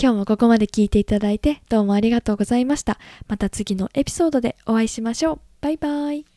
[0.00, 2.98] 今日もここまで聞いていただいてどうもありがとうございました。
[3.28, 5.40] また次のエピソードでお会いしましょう。
[5.60, 6.29] バイバイ。